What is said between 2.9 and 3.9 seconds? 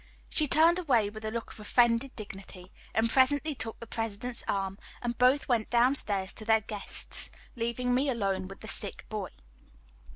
and presently took the